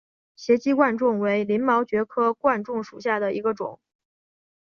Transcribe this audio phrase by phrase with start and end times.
[0.35, 3.79] 斜基贯众为鳞毛蕨科贯众属下的一个种。